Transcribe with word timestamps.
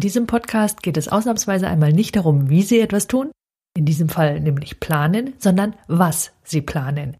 In 0.00 0.08
diesem 0.08 0.26
Podcast 0.26 0.82
geht 0.82 0.96
es 0.96 1.08
ausnahmsweise 1.08 1.68
einmal 1.68 1.92
nicht 1.92 2.16
darum, 2.16 2.48
wie 2.48 2.62
Sie 2.62 2.80
etwas 2.80 3.06
tun, 3.06 3.30
in 3.76 3.84
diesem 3.84 4.08
Fall 4.08 4.40
nämlich 4.40 4.80
planen, 4.80 5.34
sondern 5.36 5.74
was 5.88 6.32
Sie 6.42 6.62
planen. 6.62 7.18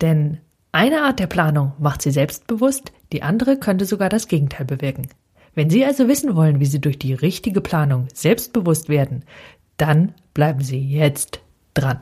Denn 0.00 0.38
eine 0.72 1.02
Art 1.02 1.20
der 1.20 1.28
Planung 1.28 1.74
macht 1.78 2.02
Sie 2.02 2.10
selbstbewusst, 2.10 2.90
die 3.12 3.22
andere 3.22 3.56
könnte 3.56 3.84
sogar 3.84 4.08
das 4.08 4.26
Gegenteil 4.26 4.66
bewirken. 4.66 5.06
Wenn 5.54 5.70
Sie 5.70 5.84
also 5.84 6.08
wissen 6.08 6.34
wollen, 6.34 6.58
wie 6.58 6.66
Sie 6.66 6.80
durch 6.80 6.98
die 6.98 7.14
richtige 7.14 7.60
Planung 7.60 8.08
selbstbewusst 8.12 8.88
werden, 8.88 9.24
dann 9.76 10.12
bleiben 10.34 10.64
Sie 10.64 10.80
jetzt 10.80 11.38
dran. 11.74 12.00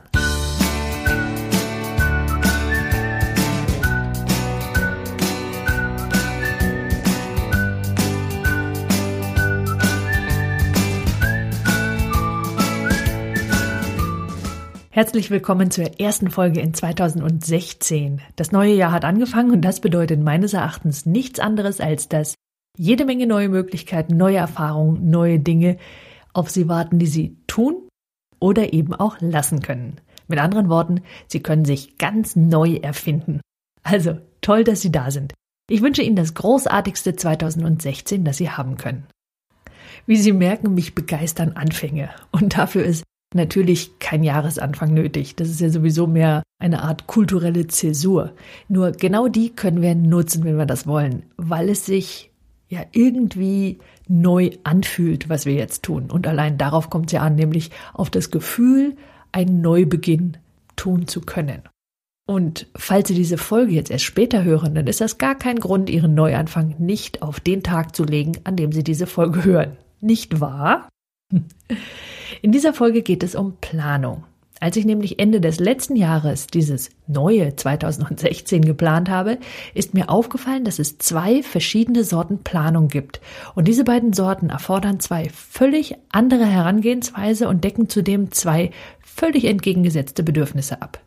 Herzlich 14.97 15.31
willkommen 15.31 15.71
zur 15.71 16.01
ersten 16.01 16.31
Folge 16.31 16.61
in 16.61 16.73
2016. 16.73 18.23
Das 18.35 18.51
neue 18.51 18.73
Jahr 18.73 18.93
hat 18.93 19.05
angefangen 19.05 19.51
und 19.51 19.61
das 19.61 19.83
bedeutet 19.83 20.23
meines 20.23 20.55
Erachtens 20.55 21.05
nichts 21.05 21.39
anderes 21.39 21.83
als 21.83 22.09
dass 22.09 22.35
jede 22.79 23.05
Menge 23.05 23.27
neue 23.27 23.51
Möglichkeiten, 23.51 24.17
neue 24.17 24.39
Erfahrungen, 24.39 25.11
neue 25.11 25.39
Dinge 25.39 25.77
auf 26.33 26.49
Sie 26.49 26.67
warten, 26.67 26.99
die 26.99 27.09
Sie 27.09 27.37
tun 27.47 27.77
oder 28.41 28.73
eben 28.73 28.95
auch 28.95 29.19
lassen 29.21 29.61
können. 29.61 30.01
Mit 30.29 30.39
anderen 30.39 30.71
Worten, 30.71 31.03
Sie 31.27 31.43
können 31.43 31.67
sich 31.67 31.99
ganz 31.99 32.35
neu 32.35 32.77
erfinden. 32.77 33.43
Also 33.83 34.17
toll, 34.41 34.65
dass 34.65 34.81
Sie 34.81 34.93
da 34.93 35.11
sind. 35.11 35.35
Ich 35.69 35.83
wünsche 35.83 36.01
Ihnen 36.01 36.17
das 36.17 36.33
großartigste 36.33 37.17
2016, 37.17 38.25
das 38.25 38.39
Sie 38.39 38.49
haben 38.49 38.79
können. 38.79 39.07
Wie 40.07 40.17
Sie 40.17 40.33
merken, 40.33 40.73
mich 40.73 40.95
begeistern 40.95 41.53
Anfänge. 41.53 42.09
Und 42.33 42.57
dafür 42.57 42.85
ist 42.85 43.05
natürlich 43.37 43.99
kein 43.99 44.25
Jahresanfang 44.25 44.93
nötig. 44.93 45.37
Das 45.37 45.49
ist 45.49 45.61
ja 45.61 45.71
sowieso 45.71 46.07
mehr 46.07 46.43
eine 46.59 46.83
Art 46.83 47.07
kulturelle 47.07 47.67
Zäsur. 47.67 48.33
Nur 48.69 48.93
genau 48.93 49.29
die 49.29 49.51
können 49.51 49.83
wir 49.83 49.95
nutzen, 49.95 50.45
wenn 50.45 50.59
wir 50.59 50.67
das 50.67 50.87
wollen, 50.87 51.25
weil 51.37 51.69
es 51.69 51.87
sich 51.87 52.31
ja 52.69 52.81
irgendwie 52.93 53.79
neu 54.09 54.51
anfühlt, 54.65 55.29
was 55.29 55.47
wir 55.47 55.55
jetzt 55.55 55.83
tun. 55.83 56.11
Und 56.11 56.27
allein 56.27 56.59
darauf 56.59 56.91
kommt 56.91 57.07
es 57.07 57.13
ja 57.13 57.23
an, 57.23 57.35
nämlich 57.37 57.71
auf 57.93 58.11
das 58.11 58.31
Gefühl, 58.31 58.97
einen 59.33 59.61
Neubeginn 59.61 60.39
tun 60.75 61.07
zu 61.07 61.21
können. 61.21 61.63
Und 62.29 62.67
falls 62.75 63.09
Sie 63.09 63.15
diese 63.15 63.39
Folge 63.39 63.73
jetzt 63.73 63.91
erst 63.91 64.05
später 64.05 64.43
hören, 64.43 64.75
dann 64.75 64.89
ist 64.89 65.01
das 65.01 65.19
gar 65.19 65.37
kein 65.37 65.61
Grund, 65.61 65.89
Ihren 65.89 66.15
Neuanfang 66.15 66.75
nicht 66.79 67.23
auf 67.23 67.39
den 67.39 67.63
Tag 67.63 67.95
zu 67.95 68.05
legen, 68.05 68.33
an 68.43 68.57
dem 68.57 68.73
Sie 68.73 68.83
diese 68.83 69.07
Folge 69.07 69.45
hören. 69.45 69.77
Nicht 70.01 70.41
wahr? 70.41 70.89
In 72.43 72.53
dieser 72.53 72.73
Folge 72.73 73.03
geht 73.03 73.23
es 73.23 73.35
um 73.35 73.57
Planung. 73.61 74.25
Als 74.59 74.77
ich 74.77 74.87
nämlich 74.87 75.19
Ende 75.19 75.41
des 75.41 75.61
letzten 75.61 75.97
Jahres 75.97 76.47
dieses 76.47 76.89
neue 77.07 77.55
2016 77.55 78.65
geplant 78.65 79.11
habe, 79.11 79.39
ist 79.75 79.93
mir 79.93 80.09
aufgefallen, 80.09 80.65
dass 80.65 80.79
es 80.79 80.97
zwei 80.97 81.43
verschiedene 81.43 82.05
Sorten 82.05 82.39
Planung 82.39 82.89
gibt. 82.89 83.21
Und 83.55 83.69
diese 83.69 83.85
beiden 83.85 84.15
Sorten 84.15 84.49
erfordern 84.49 84.99
zwei 84.99 85.29
völlig 85.29 85.97
andere 86.11 86.47
Herangehensweise 86.47 87.49
und 87.49 87.65
decken 87.65 87.91
zudem 87.91 88.33
zwei 88.33 88.71
völlig 89.01 89.45
entgegengesetzte 89.45 90.23
Bedürfnisse 90.23 90.81
ab. 90.81 91.01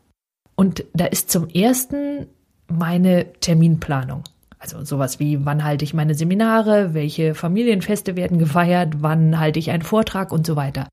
Und 0.56 0.86
da 0.94 1.06
ist 1.06 1.32
zum 1.32 1.48
ersten 1.50 2.28
meine 2.68 3.34
Terminplanung. 3.40 4.24
Also 4.60 4.84
sowas 4.84 5.20
wie, 5.20 5.44
wann 5.46 5.64
halte 5.64 5.86
ich 5.86 5.94
meine 5.94 6.14
Seminare, 6.14 6.94
welche 6.94 7.34
Familienfeste 7.34 8.16
werden 8.16 8.38
gefeiert, 8.38 8.96
wann 9.02 9.40
halte 9.40 9.58
ich 9.58 9.72
einen 9.72 9.84
Vortrag 9.84 10.32
und 10.32 10.46
so 10.46 10.56
weiter. 10.56 10.88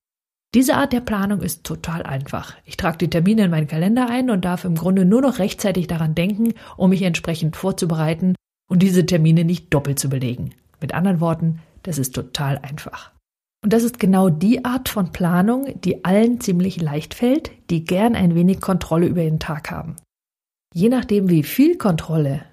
Diese 0.57 0.77
Art 0.77 0.95
der 0.95 1.03
Planung 1.03 1.43
ist 1.43 1.65
total 1.65 2.05
einfach. 2.05 2.55
Ich 2.65 2.79
trage 2.79 2.97
die 2.97 3.11
Termine 3.11 3.45
in 3.45 3.51
meinen 3.51 3.67
Kalender 3.67 4.09
ein 4.09 4.31
und 4.31 4.47
darf 4.47 4.65
im 4.65 4.75
Grunde 4.75 5.05
nur 5.05 5.21
noch 5.21 5.39
rechtzeitig 5.39 5.87
daran 5.87 6.15
denken, 6.15 6.55
um 6.78 6.89
mich 6.89 7.03
entsprechend 7.03 7.56
vorzubereiten 7.56 8.34
und 8.67 8.83
diese 8.83 9.05
Termine 9.05 9.44
nicht 9.44 9.75
doppelt 9.75 9.99
zu 9.99 10.09
belegen. 10.09 10.55
Mit 10.81 10.94
anderen 10.94 11.21
Worten, 11.21 11.61
das 11.83 11.99
ist 11.99 12.15
total 12.15 12.56
einfach. 12.56 13.12
Und 13.62 13.75
das 13.75 13.83
ist 13.83 14.00
genau 14.00 14.31
die 14.31 14.65
Art 14.65 14.89
von 14.89 15.12
Planung, 15.12 15.78
die 15.83 16.06
allen 16.06 16.41
ziemlich 16.41 16.81
leicht 16.81 17.12
fällt, 17.12 17.50
die 17.69 17.84
gern 17.84 18.15
ein 18.15 18.34
wenig 18.34 18.62
Kontrolle 18.62 19.09
über 19.09 19.23
ihren 19.23 19.38
Tag 19.38 19.71
haben. 19.71 19.97
Je 20.73 20.88
nachdem, 20.88 21.28
wie 21.28 21.43
viel 21.43 21.77
Kontrolle 21.77 22.47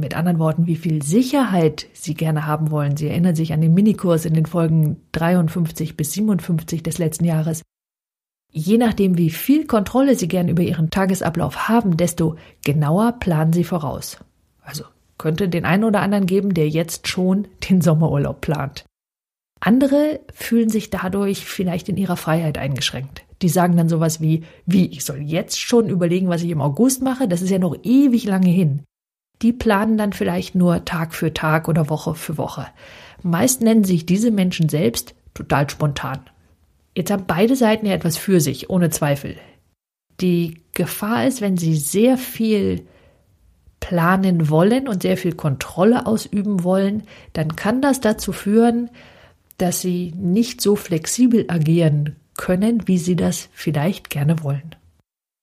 mit 0.00 0.16
anderen 0.16 0.38
Worten, 0.38 0.66
wie 0.66 0.76
viel 0.76 1.02
Sicherheit 1.02 1.86
Sie 1.92 2.14
gerne 2.14 2.46
haben 2.46 2.70
wollen. 2.70 2.96
Sie 2.96 3.08
erinnern 3.08 3.34
sich 3.34 3.52
an 3.52 3.60
den 3.60 3.74
Minikurs 3.74 4.24
in 4.24 4.34
den 4.34 4.46
Folgen 4.46 5.02
53 5.12 5.96
bis 5.96 6.12
57 6.12 6.82
des 6.82 6.98
letzten 6.98 7.24
Jahres. 7.24 7.62
Je 8.50 8.78
nachdem, 8.78 9.16
wie 9.16 9.30
viel 9.30 9.66
Kontrolle 9.66 10.16
Sie 10.16 10.26
gern 10.26 10.48
über 10.48 10.62
Ihren 10.62 10.90
Tagesablauf 10.90 11.68
haben, 11.68 11.96
desto 11.96 12.36
genauer 12.64 13.12
planen 13.20 13.52
Sie 13.52 13.64
voraus. 13.64 14.18
Also 14.62 14.84
könnte 15.18 15.48
den 15.48 15.64
einen 15.64 15.84
oder 15.84 16.00
anderen 16.00 16.26
geben, 16.26 16.54
der 16.54 16.68
jetzt 16.68 17.06
schon 17.06 17.46
den 17.68 17.80
Sommerurlaub 17.80 18.40
plant. 18.40 18.84
Andere 19.60 20.20
fühlen 20.32 20.70
sich 20.70 20.90
dadurch 20.90 21.44
vielleicht 21.44 21.88
in 21.90 21.98
ihrer 21.98 22.16
Freiheit 22.16 22.56
eingeschränkt. 22.56 23.22
Die 23.42 23.50
sagen 23.50 23.76
dann 23.76 23.90
sowas 23.90 24.20
wie, 24.20 24.44
wie, 24.64 24.86
ich 24.86 25.04
soll 25.04 25.18
jetzt 25.18 25.60
schon 25.60 25.88
überlegen, 25.88 26.28
was 26.28 26.42
ich 26.42 26.50
im 26.50 26.62
August 26.62 27.02
mache, 27.02 27.28
das 27.28 27.42
ist 27.42 27.50
ja 27.50 27.58
noch 27.58 27.76
ewig 27.82 28.24
lange 28.24 28.48
hin 28.48 28.84
die 29.42 29.52
planen 29.52 29.96
dann 29.96 30.12
vielleicht 30.12 30.54
nur 30.54 30.84
Tag 30.84 31.14
für 31.14 31.32
Tag 31.32 31.68
oder 31.68 31.88
Woche 31.88 32.14
für 32.14 32.36
Woche. 32.36 32.66
Meist 33.22 33.60
nennen 33.62 33.84
sich 33.84 34.06
diese 34.06 34.30
Menschen 34.30 34.68
selbst 34.68 35.14
total 35.34 35.68
spontan. 35.68 36.20
Jetzt 36.94 37.10
haben 37.10 37.24
beide 37.26 37.56
Seiten 37.56 37.86
ja 37.86 37.94
etwas 37.94 38.16
für 38.16 38.40
sich, 38.40 38.68
ohne 38.68 38.90
Zweifel. 38.90 39.36
Die 40.20 40.60
Gefahr 40.74 41.26
ist, 41.26 41.40
wenn 41.40 41.56
sie 41.56 41.76
sehr 41.76 42.18
viel 42.18 42.86
planen 43.78 44.50
wollen 44.50 44.88
und 44.88 45.02
sehr 45.02 45.16
viel 45.16 45.34
Kontrolle 45.34 46.06
ausüben 46.06 46.64
wollen, 46.64 47.04
dann 47.32 47.56
kann 47.56 47.80
das 47.80 48.00
dazu 48.00 48.32
führen, 48.32 48.90
dass 49.56 49.80
sie 49.80 50.12
nicht 50.16 50.60
so 50.60 50.76
flexibel 50.76 51.46
agieren 51.48 52.16
können, 52.36 52.86
wie 52.86 52.98
sie 52.98 53.16
das 53.16 53.48
vielleicht 53.52 54.10
gerne 54.10 54.42
wollen. 54.42 54.74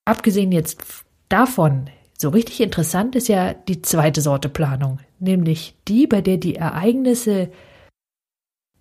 Abgesehen 0.06 0.52
jetzt 0.52 0.84
davon 1.30 1.90
so 2.18 2.30
richtig 2.30 2.62
interessant 2.62 3.16
ist 3.16 3.28
ja 3.28 3.54
die 3.54 3.82
zweite 3.82 4.22
Sorte 4.22 4.50
Planung, 4.50 5.00
nämlich 5.20 5.76
die, 5.88 6.08
bei 6.08 6.22
der 6.22 6.38
die 6.38 6.56
Ereignisse 6.56 7.50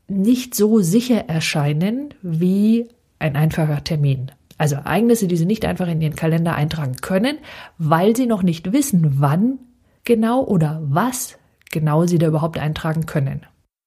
nicht 0.08 0.54
so 0.54 0.80
sicher 0.80 1.28
erscheinen 1.28 2.14
wie 2.22 2.88
ein 3.19 3.36
einfacher 3.36 3.84
Termin. 3.84 4.30
Also 4.58 4.76
Ereignisse, 4.76 5.28
die 5.28 5.36
Sie 5.36 5.46
nicht 5.46 5.64
einfach 5.66 5.88
in 5.88 6.00
Ihren 6.00 6.16
Kalender 6.16 6.54
eintragen 6.54 6.96
können, 6.96 7.38
weil 7.76 8.16
Sie 8.16 8.26
noch 8.26 8.42
nicht 8.42 8.72
wissen, 8.72 9.20
wann 9.20 9.58
genau 10.04 10.42
oder 10.42 10.80
was 10.84 11.38
genau 11.70 12.06
Sie 12.06 12.19
da 12.19 12.28
überhaupt 12.28 12.58
eintragen 12.58 13.04
können. 13.04 13.42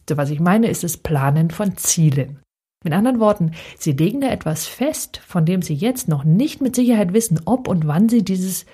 So 0.08 0.18
was 0.18 0.30
ich 0.30 0.40
meine, 0.40 0.68
ist 0.68 0.84
das 0.84 0.98
Planen 0.98 1.50
von 1.50 1.76
Zielen. 1.78 2.40
Mit 2.84 2.94
anderen 2.94 3.20
Worten, 3.20 3.52
Sie 3.78 3.94
legen 3.94 4.22
da 4.22 4.30
etwas 4.30 4.68
fest, 4.68 5.22
von 5.26 5.46
dem 5.46 5.62
Sie 5.62 5.74
jetzt 5.74 6.08
noch 6.08 6.24
nicht 6.24 6.62
mit 6.62 6.76
Sicherheit 6.76 7.14
wissen, 7.14 7.42
ob 7.46 7.68
und 7.68 7.88
wann 7.88 8.08
Sie 8.08 8.24
dieses 8.24 8.66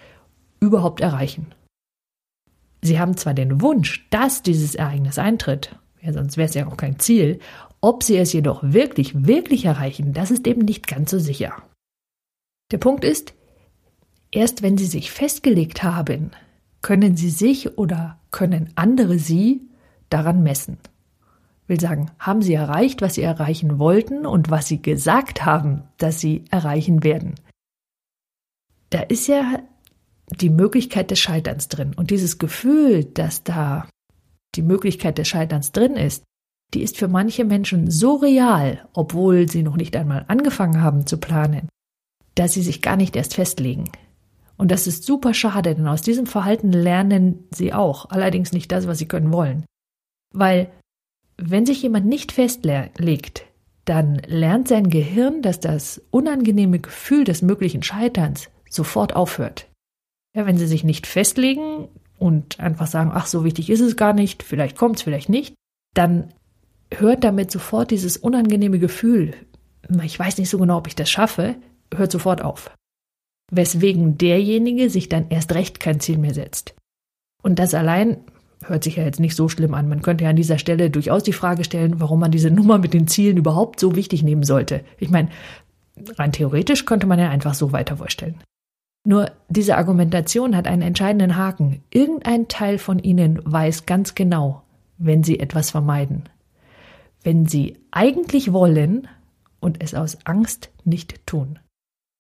überhaupt 0.60 1.02
erreichen. 1.02 1.54
Sie 2.82 3.00
haben 3.00 3.18
zwar 3.18 3.34
den 3.34 3.62
Wunsch, 3.62 4.08
dass 4.10 4.44
dieses 4.44 4.76
Ereignis 4.76 5.18
eintritt, 5.18 5.76
ja, 6.02 6.14
sonst 6.14 6.38
wäre 6.38 6.48
es 6.48 6.54
ja 6.54 6.68
auch 6.68 6.78
kein 6.78 7.00
Ziel, 7.00 7.40
ob 7.82 8.04
sie 8.04 8.18
es 8.18 8.34
jedoch 8.34 8.62
wirklich, 8.64 9.26
wirklich 9.26 9.66
erreichen, 9.66 10.14
das 10.14 10.32
ist 10.32 10.48
eben 10.48 10.62
nicht 10.62 10.88
ganz 10.88 11.12
so 11.12 11.20
sicher. 11.20 11.54
Der 12.72 12.78
Punkt 12.78 13.04
ist, 13.04 13.34
erst 14.32 14.62
wenn 14.62 14.78
sie 14.78 14.86
sich 14.86 15.12
festgelegt 15.12 15.84
haben, 15.84 16.32
können 16.82 17.16
sie 17.18 17.30
sich 17.30 17.78
oder 17.78 18.20
können 18.32 18.72
andere 18.76 19.18
sie 19.18 19.62
daran 20.10 20.44
messen. 20.44 20.78
Will 21.68 21.80
sagen, 21.80 22.12
haben 22.20 22.44
sie 22.44 22.54
erreicht, 22.54 23.02
was 23.02 23.16
sie 23.16 23.24
erreichen 23.24 23.80
wollten 23.80 24.28
und 24.28 24.52
was 24.52 24.68
sie 24.68 24.82
gesagt 24.82 25.46
haben, 25.46 25.84
dass 25.98 26.20
sie 26.20 26.46
erreichen 26.52 27.04
werden. 27.04 27.36
Da 28.92 29.00
ist 29.00 29.28
ja 29.28 29.60
die 30.30 30.50
Möglichkeit 30.50 31.12
des 31.12 31.20
Scheiterns 31.20 31.68
drin. 31.68 31.94
Und 31.96 32.10
dieses 32.10 32.38
Gefühl, 32.38 33.06
dass 33.06 33.44
da 33.44 33.88
die 34.56 34.62
Möglichkeit 34.62 35.18
des 35.18 35.28
Scheiterns 35.28 35.72
drin 35.72 35.96
ist, 35.96 36.24
die 36.74 36.82
ist 36.82 36.98
für 36.98 37.08
manche 37.08 37.46
Menschen 37.46 37.92
so 37.92 38.16
real, 38.16 38.88
obwohl 38.94 39.50
sie 39.50 39.64
noch 39.64 39.78
nicht 39.78 39.96
einmal 39.96 40.26
angefangen 40.28 40.82
haben 40.82 41.06
zu 41.06 41.18
planen, 41.18 41.70
dass 42.36 42.54
sie 42.54 42.62
sich 42.62 42.82
gar 42.82 42.98
nicht 42.98 43.16
erst 43.16 43.36
festlegen. 43.36 43.86
Und 44.58 44.72
das 44.72 44.88
ist 44.88 45.04
super 45.04 45.34
schade, 45.34 45.76
denn 45.76 45.88
aus 45.88 46.02
diesem 46.02 46.26
Verhalten 46.26 46.72
lernen 46.72 47.48
sie 47.52 47.74
auch, 47.74 48.10
allerdings 48.10 48.52
nicht 48.52 48.72
das, 48.72 48.88
was 48.88 48.98
sie 48.98 49.08
können 49.08 49.32
wollen. 49.32 49.66
Weil 50.34 50.72
wenn 51.38 51.66
sich 51.66 51.82
jemand 51.82 52.06
nicht 52.06 52.32
festlegt, 52.32 53.46
dann 53.84 54.16
lernt 54.26 54.68
sein 54.68 54.90
Gehirn, 54.90 55.42
dass 55.42 55.60
das 55.60 56.02
unangenehme 56.10 56.80
Gefühl 56.80 57.24
des 57.24 57.42
möglichen 57.42 57.84
Scheiterns 57.84 58.50
sofort 58.70 59.16
aufhört. 59.16 59.68
Ja, 60.36 60.46
wenn 60.46 60.58
sie 60.58 60.68
sich 60.68 60.84
nicht 60.84 61.08
festlegen 61.08 61.88
und 62.20 62.60
einfach 62.60 62.88
sagen, 62.88 63.12
ach, 63.14 63.26
so 63.26 63.46
wichtig 63.46 63.70
ist 63.70 63.80
es 63.80 63.96
gar 63.96 64.14
nicht, 64.14 64.44
vielleicht 64.44 64.78
kommt 64.78 64.98
es, 64.98 65.02
vielleicht 65.02 65.30
nicht, 65.30 65.56
dann 65.94 66.34
hört 66.94 67.24
damit 67.24 67.52
sofort 67.52 67.92
dieses 67.92 68.18
unangenehme 68.18 68.78
Gefühl, 68.78 69.34
ich 70.04 70.20
weiß 70.20 70.38
nicht 70.38 70.50
so 70.50 70.58
genau, 70.58 70.78
ob 70.78 70.88
ich 70.88 70.96
das 70.96 71.10
schaffe, 71.10 71.56
hört 71.94 72.12
sofort 72.12 72.42
auf. 72.42 72.72
Weswegen 73.52 74.18
derjenige 74.18 74.90
sich 74.90 75.08
dann 75.08 75.30
erst 75.30 75.54
recht 75.54 75.80
kein 75.80 76.00
Ziel 76.00 76.18
mehr 76.18 76.34
setzt. 76.34 76.76
Und 77.42 77.60
das 77.60 77.74
allein 77.74 78.18
hört 78.64 78.84
sich 78.84 78.96
ja 78.96 79.04
jetzt 79.04 79.20
nicht 79.20 79.36
so 79.36 79.48
schlimm 79.50 79.74
an. 79.74 79.88
Man 79.88 80.02
könnte 80.02 80.24
ja 80.24 80.32
an 80.32 80.36
dieser 80.36 80.58
Stelle 80.58 80.90
durchaus 80.90 81.24
die 81.24 81.34
Frage 81.34 81.64
stellen, 81.64 82.00
warum 82.00 82.20
man 82.20 82.32
diese 82.32 82.50
Nummer 82.50 82.80
mit 82.80 82.94
den 82.94 83.08
Zielen 83.08 83.38
überhaupt 83.38 83.80
so 83.80 83.96
wichtig 83.96 84.24
nehmen 84.24 84.44
sollte. 84.44 84.84
Ich 84.98 85.12
meine, 85.12 85.30
rein 86.18 86.32
theoretisch 86.32 86.86
könnte 86.86 87.06
man 87.06 87.20
ja 87.20 87.30
einfach 87.30 87.54
so 87.54 87.72
weiter 87.72 87.98
vorstellen. 87.98 88.42
Nur 89.06 89.32
diese 89.50 89.78
Argumentation 89.78 90.56
hat 90.58 90.68
einen 90.68 90.82
entscheidenden 90.82 91.38
Haken. 91.38 91.84
Irgendein 91.92 92.48
Teil 92.48 92.80
von 92.80 93.00
Ihnen 93.00 93.40
weiß 93.46 93.86
ganz 93.86 94.16
genau, 94.16 94.64
wenn 94.98 95.24
Sie 95.24 95.40
etwas 95.40 95.70
vermeiden. 95.72 96.24
Wenn 97.24 97.46
Sie 97.46 97.78
eigentlich 97.92 98.52
wollen 98.52 99.08
und 99.60 99.82
es 99.82 99.94
aus 99.94 100.18
Angst 100.26 100.72
nicht 100.84 101.26
tun. 101.28 101.60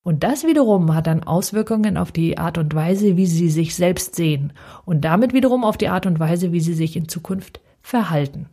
Und 0.04 0.24
das 0.24 0.46
wiederum 0.46 0.94
hat 0.94 1.08
dann 1.08 1.24
Auswirkungen 1.24 1.98
auf 1.98 2.12
die 2.12 2.38
Art 2.38 2.60
und 2.60 2.76
Weise, 2.76 3.18
wie 3.18 3.26
sie 3.26 3.50
sich 3.50 3.76
selbst 3.76 4.14
sehen 4.14 4.54
und 4.86 5.04
damit 5.04 5.34
wiederum 5.34 5.64
auf 5.64 5.78
die 5.78 5.90
Art 5.90 6.06
und 6.06 6.20
Weise, 6.20 6.52
wie 6.52 6.60
sie 6.60 6.76
sich 6.76 6.96
in 6.96 7.10
Zukunft 7.10 7.60
verhalten. 7.82 8.48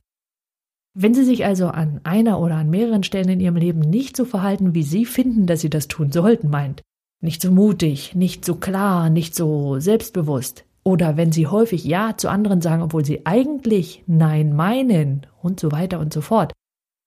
Wenn 0.95 1.15
Sie 1.15 1.25
sich 1.25 1.47
also 1.47 1.69
an 1.69 2.01
einer 2.05 2.39
oder 2.39 2.57
an 2.57 2.69
mehreren 2.69 3.03
Stellen 3.03 3.31
in 3.31 3.41
Ihrem 3.41 3.57
Leben 3.57 3.81
nicht 3.81 4.15
so 4.15 4.27
verhalten, 4.27 4.75
wie 4.75 4.83
Sie 4.83 5.07
finden, 5.07 5.47
dass 5.47 5.63
Sie 5.63 5.71
das 5.71 5.89
tun 5.89 6.13
sollten, 6.13 6.51
meint, 6.51 6.83
nicht 7.23 7.41
so 7.41 7.51
mutig, 7.51 8.15
nicht 8.15 8.45
so 8.45 8.57
klar, 8.57 9.09
nicht 9.09 9.35
so 9.35 9.79
selbstbewusst, 9.79 10.65
oder 10.85 11.17
wenn 11.17 11.31
Sie 11.31 11.47
häufig 11.47 11.85
Ja 11.85 12.17
zu 12.17 12.29
anderen 12.29 12.61
sagen, 12.61 12.83
obwohl 12.83 13.05
Sie 13.05 13.25
eigentlich 13.25 14.03
Nein 14.07 14.55
meinen 14.55 15.27
und 15.41 15.61
so 15.61 15.71
weiter 15.71 16.01
und 16.01 16.13
so 16.13 16.21
fort, 16.21 16.53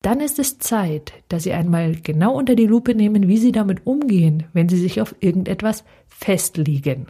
dann 0.02 0.22
ist 0.22 0.40
es 0.40 0.60
Zeit, 0.60 1.14
dass 1.28 1.44
Sie 1.44 1.52
einmal 1.52 1.96
genau 1.96 2.38
unter 2.38 2.56
die 2.56 2.68
Lupe 2.68 2.96
nehmen, 2.96 3.28
wie 3.28 3.38
Sie 3.38 3.52
damit 3.52 3.86
umgehen, 3.86 4.46
wenn 4.54 4.70
Sie 4.70 4.78
sich 4.78 5.02
auf 5.02 5.16
irgendetwas 5.20 5.84
festlegen 6.08 7.08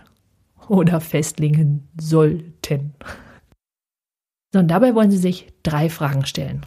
oder 0.67 0.99
festlegen 0.99 1.87
sollten. 1.99 2.95
So, 4.51 4.59
und 4.59 4.69
dabei 4.69 4.95
wollen 4.95 5.11
Sie 5.11 5.17
sich 5.17 5.47
drei 5.61 5.89
Fragen 5.89 6.25
stellen. 6.25 6.65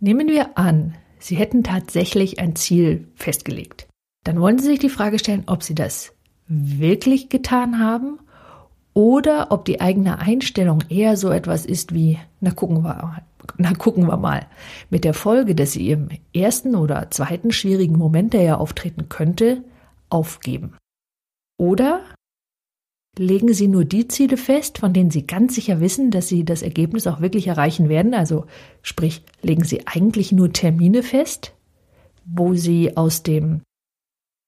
Nehmen 0.00 0.28
wir 0.28 0.58
an, 0.58 0.96
Sie 1.18 1.36
hätten 1.36 1.64
tatsächlich 1.64 2.38
ein 2.38 2.54
Ziel 2.54 3.08
festgelegt. 3.14 3.87
Dann 4.28 4.42
wollen 4.42 4.58
Sie 4.58 4.66
sich 4.66 4.78
die 4.78 4.90
Frage 4.90 5.18
stellen, 5.18 5.44
ob 5.46 5.62
Sie 5.62 5.74
das 5.74 6.12
wirklich 6.48 7.30
getan 7.30 7.78
haben 7.78 8.18
oder 8.92 9.50
ob 9.52 9.64
die 9.64 9.80
eigene 9.80 10.18
Einstellung 10.18 10.84
eher 10.90 11.16
so 11.16 11.30
etwas 11.30 11.64
ist 11.64 11.94
wie, 11.94 12.18
na 12.42 12.50
gucken 12.50 12.84
wir, 12.84 13.22
na 13.56 13.72
gucken 13.72 14.06
wir 14.06 14.18
mal. 14.18 14.46
Mit 14.90 15.04
der 15.04 15.14
Folge, 15.14 15.54
dass 15.54 15.72
sie 15.72 15.88
im 15.88 16.10
ersten 16.34 16.76
oder 16.76 17.10
zweiten 17.10 17.52
schwierigen 17.52 17.96
Moment, 17.96 18.34
der 18.34 18.42
ja 18.42 18.56
auftreten 18.58 19.08
könnte, 19.08 19.64
aufgeben. 20.10 20.74
Oder 21.56 22.02
legen 23.16 23.54
Sie 23.54 23.66
nur 23.66 23.86
die 23.86 24.08
Ziele 24.08 24.36
fest, 24.36 24.76
von 24.76 24.92
denen 24.92 25.10
Sie 25.10 25.26
ganz 25.26 25.54
sicher 25.54 25.80
wissen, 25.80 26.10
dass 26.10 26.28
Sie 26.28 26.44
das 26.44 26.60
Ergebnis 26.60 27.06
auch 27.06 27.22
wirklich 27.22 27.46
erreichen 27.46 27.88
werden. 27.88 28.12
Also 28.12 28.44
sprich, 28.82 29.22
legen 29.40 29.64
Sie 29.64 29.86
eigentlich 29.86 30.32
nur 30.32 30.52
Termine 30.52 31.02
fest, 31.02 31.54
wo 32.26 32.52
Sie 32.52 32.94
aus 32.94 33.22
dem 33.22 33.62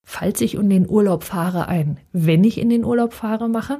Falls 0.03 0.41
ich 0.41 0.55
in 0.55 0.69
den 0.69 0.89
Urlaub 0.89 1.23
fahre, 1.23 1.67
ein 1.67 1.99
Wenn 2.11 2.43
ich 2.43 2.59
in 2.59 2.69
den 2.69 2.83
Urlaub 2.83 3.13
fahre 3.13 3.49
machen? 3.49 3.77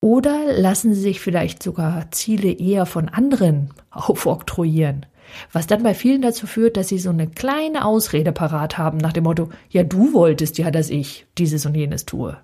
Oder 0.00 0.52
lassen 0.52 0.94
Sie 0.94 1.00
sich 1.00 1.20
vielleicht 1.20 1.62
sogar 1.62 2.10
Ziele 2.10 2.52
eher 2.52 2.86
von 2.86 3.08
anderen 3.08 3.70
aufoktroyieren? 3.90 5.06
Was 5.52 5.66
dann 5.66 5.82
bei 5.82 5.94
vielen 5.94 6.22
dazu 6.22 6.46
führt, 6.46 6.76
dass 6.76 6.88
sie 6.88 6.98
so 6.98 7.10
eine 7.10 7.26
kleine 7.26 7.84
Ausrede 7.84 8.32
parat 8.32 8.78
haben 8.78 8.98
nach 8.98 9.12
dem 9.12 9.24
Motto, 9.24 9.48
ja, 9.70 9.82
du 9.82 10.12
wolltest 10.12 10.58
ja, 10.58 10.70
dass 10.70 10.90
ich 10.90 11.26
dieses 11.38 11.64
und 11.66 11.74
jenes 11.74 12.04
tue. 12.04 12.36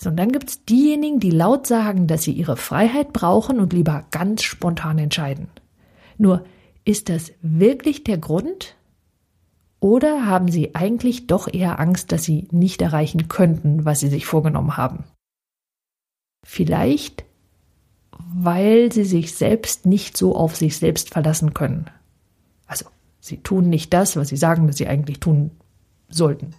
So, 0.00 0.08
und 0.08 0.16
dann 0.16 0.32
gibt's 0.32 0.64
diejenigen, 0.64 1.20
die 1.20 1.30
laut 1.30 1.66
sagen, 1.66 2.06
dass 2.06 2.22
sie 2.22 2.32
ihre 2.32 2.56
Freiheit 2.56 3.12
brauchen 3.12 3.60
und 3.60 3.72
lieber 3.72 4.06
ganz 4.10 4.42
spontan 4.42 4.98
entscheiden. 4.98 5.48
Nur, 6.16 6.44
ist 6.84 7.08
das 7.08 7.32
wirklich 7.42 8.04
der 8.04 8.16
Grund? 8.16 8.76
Oder 9.80 10.26
haben 10.26 10.50
sie 10.50 10.74
eigentlich 10.74 11.26
doch 11.26 11.52
eher 11.52 11.80
Angst, 11.80 12.12
dass 12.12 12.22
sie 12.22 12.46
nicht 12.50 12.82
erreichen 12.82 13.28
könnten, 13.28 13.86
was 13.86 14.00
sie 14.00 14.08
sich 14.08 14.26
vorgenommen 14.26 14.76
haben? 14.76 15.04
Vielleicht, 16.46 17.24
weil 18.34 18.92
sie 18.92 19.04
sich 19.04 19.34
selbst 19.34 19.86
nicht 19.86 20.16
so 20.16 20.36
auf 20.36 20.56
sich 20.56 20.76
selbst 20.76 21.10
verlassen 21.10 21.54
können. 21.54 21.90
Also, 22.66 22.86
sie 23.20 23.38
tun 23.38 23.70
nicht 23.70 23.92
das, 23.94 24.16
was 24.16 24.28
sie 24.28 24.36
sagen, 24.36 24.66
dass 24.66 24.76
sie 24.76 24.86
eigentlich 24.86 25.18
tun 25.18 25.50
sollten. 26.10 26.54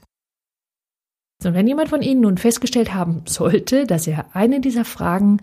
So, 1.41 1.53
wenn 1.53 1.67
jemand 1.67 1.89
von 1.89 2.01
Ihnen 2.01 2.21
nun 2.21 2.37
festgestellt 2.37 2.93
haben 2.93 3.23
sollte, 3.25 3.85
dass 3.85 4.07
er 4.07 4.35
eine 4.35 4.61
dieser 4.61 4.85
Fragen 4.85 5.41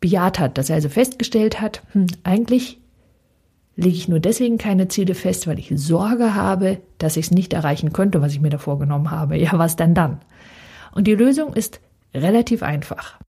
bejaht 0.00 0.38
hat, 0.38 0.58
dass 0.58 0.70
er 0.70 0.76
also 0.76 0.88
festgestellt 0.88 1.60
hat, 1.60 1.82
hm, 1.92 2.06
eigentlich 2.24 2.78
lege 3.78 3.94
ich 3.94 4.08
nur 4.08 4.18
deswegen 4.18 4.58
keine 4.58 4.88
Ziele 4.88 5.14
fest, 5.14 5.46
weil 5.46 5.60
ich 5.60 5.70
Sorge 5.76 6.34
habe, 6.34 6.80
dass 6.98 7.16
ich 7.16 7.26
es 7.26 7.30
nicht 7.30 7.52
erreichen 7.52 7.92
könnte, 7.92 8.20
was 8.20 8.32
ich 8.32 8.40
mir 8.40 8.50
da 8.50 8.58
vorgenommen 8.58 9.12
habe. 9.12 9.38
Ja, 9.38 9.56
was 9.56 9.76
denn 9.76 9.94
dann? 9.94 10.20
Und 10.92 11.06
die 11.06 11.14
Lösung 11.14 11.52
ist 11.52 11.80
relativ 12.12 12.64
einfach. 12.64 13.20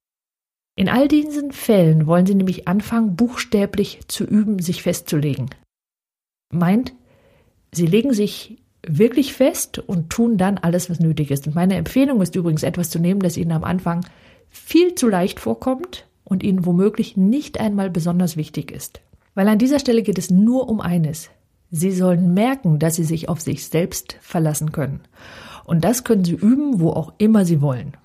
In 0.76 0.88
all 0.88 1.06
diesen 1.06 1.52
Fällen 1.52 2.08
wollen 2.08 2.26
Sie 2.26 2.34
nämlich 2.34 2.66
anfangen, 2.66 3.14
buchstäblich 3.14 4.00
zu 4.08 4.24
üben, 4.24 4.58
sich 4.58 4.82
festzulegen. 4.82 5.50
Meint, 6.52 6.94
Sie 7.70 7.86
legen 7.86 8.12
sich 8.12 8.58
wirklich 8.84 9.34
fest 9.34 9.78
und 9.78 10.10
tun 10.10 10.36
dann 10.36 10.58
alles, 10.58 10.90
was 10.90 10.98
nötig 10.98 11.30
ist. 11.30 11.46
Und 11.46 11.54
meine 11.54 11.76
Empfehlung 11.76 12.20
ist 12.22 12.34
übrigens 12.34 12.64
etwas 12.64 12.90
zu 12.90 12.98
nehmen, 12.98 13.20
das 13.20 13.36
Ihnen 13.36 13.52
am 13.52 13.62
Anfang 13.62 14.04
viel 14.48 14.96
zu 14.96 15.08
leicht 15.08 15.38
vorkommt 15.38 16.08
und 16.24 16.42
Ihnen 16.42 16.66
womöglich 16.66 17.16
nicht 17.16 17.60
einmal 17.60 17.88
besonders 17.88 18.36
wichtig 18.36 18.72
ist. 18.72 19.00
Weil 19.34 19.48
an 19.48 19.58
dieser 19.58 19.78
Stelle 19.78 20.02
geht 20.02 20.18
es 20.18 20.30
nur 20.30 20.68
um 20.68 20.80
eines. 20.80 21.30
Sie 21.70 21.92
sollen 21.92 22.34
merken, 22.34 22.78
dass 22.78 22.96
Sie 22.96 23.04
sich 23.04 23.28
auf 23.28 23.40
sich 23.40 23.66
selbst 23.66 24.16
verlassen 24.20 24.72
können. 24.72 25.00
Und 25.64 25.84
das 25.84 26.04
können 26.04 26.24
Sie 26.24 26.34
üben, 26.34 26.80
wo 26.80 26.90
auch 26.90 27.14
immer 27.18 27.44
Sie 27.44 27.60
wollen. 27.60 27.96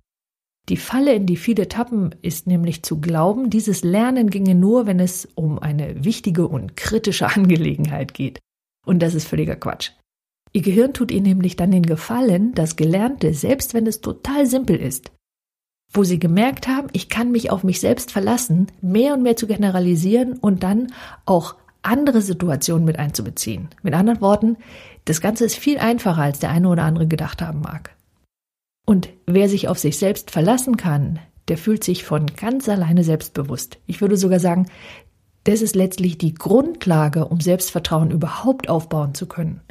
Die 0.69 0.77
Falle, 0.77 1.13
in 1.13 1.25
die 1.25 1.37
viele 1.37 1.67
tappen, 1.67 2.15
ist 2.21 2.47
nämlich 2.47 2.83
zu 2.83 2.99
glauben, 2.99 3.49
dieses 3.49 3.83
Lernen 3.83 4.29
ginge 4.29 4.55
nur, 4.55 4.87
wenn 4.87 4.99
es 4.99 5.27
um 5.35 5.59
eine 5.59 6.03
wichtige 6.03 6.47
und 6.47 6.75
kritische 6.75 7.27
Angelegenheit 7.35 8.13
geht. 8.13 8.39
Und 8.85 8.99
das 8.99 9.13
ist 9.13 9.27
völliger 9.27 9.55
Quatsch. 9.55 9.91
Ihr 10.53 10.61
Gehirn 10.61 10.93
tut 10.93 11.11
Ihnen 11.11 11.25
nämlich 11.25 11.55
dann 11.55 11.71
den 11.71 11.83
Gefallen, 11.85 12.53
das 12.53 12.75
Gelernte, 12.77 13.33
selbst 13.33 13.73
wenn 13.73 13.87
es 13.87 13.99
total 14.01 14.45
simpel 14.45 14.77
ist, 14.77 15.11
wo 15.91 16.03
Sie 16.03 16.19
gemerkt 16.19 16.67
haben, 16.67 16.87
ich 16.91 17.09
kann 17.09 17.31
mich 17.31 17.51
auf 17.51 17.63
mich 17.63 17.79
selbst 17.79 18.11
verlassen, 18.11 18.67
mehr 18.81 19.13
und 19.13 19.23
mehr 19.23 19.35
zu 19.35 19.47
generalisieren 19.47 20.33
und 20.33 20.63
dann 20.63 20.91
auch 21.25 21.55
andere 21.81 22.21
Situationen 22.21 22.85
mit 22.85 22.99
einzubeziehen. 22.99 23.69
Mit 23.83 23.93
anderen 23.93 24.21
Worten, 24.21 24.57
das 25.05 25.21
Ganze 25.21 25.45
ist 25.45 25.55
viel 25.55 25.77
einfacher, 25.77 26.21
als 26.21 26.39
der 26.39 26.49
eine 26.49 26.67
oder 26.67 26.83
andere 26.83 27.07
gedacht 27.07 27.41
haben 27.41 27.61
mag. 27.61 27.95
Und 28.85 29.09
wer 29.25 29.49
sich 29.49 29.67
auf 29.67 29.79
sich 29.79 29.97
selbst 29.97 30.31
verlassen 30.31 30.77
kann, 30.77 31.19
der 31.47 31.57
fühlt 31.57 31.83
sich 31.83 32.03
von 32.03 32.25
ganz 32.25 32.67
alleine 32.69 33.03
selbstbewusst. 33.03 33.77
Ich 33.85 34.01
würde 34.01 34.17
sogar 34.17 34.39
sagen, 34.39 34.67
das 35.43 35.61
ist 35.61 35.75
letztlich 35.75 36.17
die 36.17 36.33
Grundlage, 36.33 37.25
um 37.25 37.39
Selbstvertrauen 37.39 38.09
überhaupt 38.09 38.67
aufbauen 38.67 39.13
zu 39.13 39.27
können. 39.27 39.61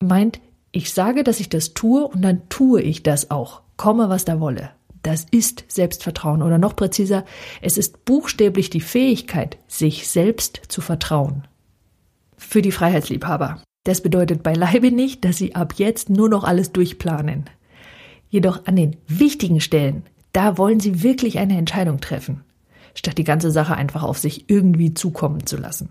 Meint, 0.00 0.40
ich 0.72 0.92
sage, 0.92 1.24
dass 1.24 1.40
ich 1.40 1.48
das 1.48 1.72
tue 1.72 2.06
und 2.06 2.22
dann 2.22 2.48
tue 2.50 2.82
ich 2.82 3.02
das 3.02 3.30
auch, 3.30 3.62
komme 3.76 4.10
was 4.10 4.26
da 4.26 4.40
wolle. 4.40 4.70
Das 5.08 5.24
ist 5.30 5.64
Selbstvertrauen 5.68 6.42
oder 6.42 6.58
noch 6.58 6.76
präziser, 6.76 7.24
es 7.62 7.78
ist 7.78 8.04
buchstäblich 8.04 8.68
die 8.68 8.82
Fähigkeit, 8.82 9.56
sich 9.66 10.06
selbst 10.06 10.60
zu 10.68 10.82
vertrauen. 10.82 11.48
Für 12.36 12.60
die 12.60 12.72
Freiheitsliebhaber. 12.72 13.62
Das 13.84 14.02
bedeutet 14.02 14.42
beileibe 14.42 14.92
nicht, 14.92 15.24
dass 15.24 15.38
sie 15.38 15.54
ab 15.54 15.72
jetzt 15.78 16.10
nur 16.10 16.28
noch 16.28 16.44
alles 16.44 16.72
durchplanen. 16.72 17.48
Jedoch 18.28 18.66
an 18.66 18.76
den 18.76 18.98
wichtigen 19.06 19.62
Stellen, 19.62 20.02
da 20.34 20.58
wollen 20.58 20.78
Sie 20.78 21.02
wirklich 21.02 21.38
eine 21.38 21.56
Entscheidung 21.56 22.00
treffen, 22.00 22.44
statt 22.94 23.16
die 23.16 23.24
ganze 23.24 23.50
Sache 23.50 23.74
einfach 23.74 24.02
auf 24.02 24.18
sich 24.18 24.50
irgendwie 24.50 24.92
zukommen 24.92 25.46
zu 25.46 25.56
lassen. 25.56 25.90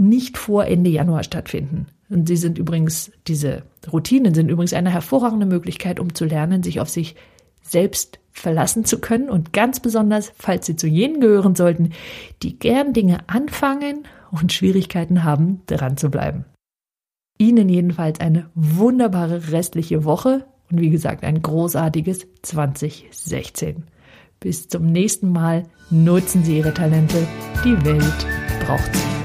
nicht 0.00 0.38
vor 0.38 0.64
Ende 0.64 0.90
Januar 0.90 1.22
stattfinden. 1.22 1.86
Und 2.08 2.26
sie 2.26 2.36
sind 2.36 2.58
übrigens, 2.58 3.12
diese 3.28 3.62
Routinen 3.90 4.34
sind 4.34 4.48
übrigens 4.48 4.72
eine 4.72 4.90
hervorragende 4.90 5.46
Möglichkeit, 5.46 6.00
um 6.00 6.14
zu 6.14 6.24
lernen, 6.24 6.62
sich 6.62 6.80
auf 6.80 6.88
sich 6.88 7.14
selbst 7.62 8.18
verlassen 8.32 8.84
zu 8.84 8.98
können 9.00 9.28
und 9.28 9.52
ganz 9.52 9.80
besonders, 9.80 10.32
falls 10.36 10.66
Sie 10.66 10.76
zu 10.76 10.86
jenen 10.86 11.20
gehören 11.20 11.54
sollten, 11.54 11.90
die 12.42 12.58
gern 12.58 12.92
Dinge 12.92 13.18
anfangen 13.28 14.04
und 14.30 14.52
Schwierigkeiten 14.52 15.22
haben, 15.22 15.62
dran 15.66 15.96
zu 15.96 16.10
bleiben. 16.10 16.46
Ihnen 17.38 17.68
jedenfalls 17.68 18.20
eine 18.20 18.50
wunderbare 18.54 19.52
restliche 19.52 20.04
Woche 20.04 20.46
und 20.70 20.80
wie 20.80 20.90
gesagt 20.90 21.24
ein 21.24 21.42
großartiges 21.42 22.26
2016. 22.42 23.84
Bis 24.40 24.68
zum 24.68 24.86
nächsten 24.86 25.30
Mal 25.30 25.64
nutzen 25.90 26.44
Sie 26.44 26.58
Ihre 26.58 26.74
Talente, 26.74 27.26
die 27.64 27.84
Welt 27.84 28.26
braucht 28.64 28.94
sie. 28.94 29.19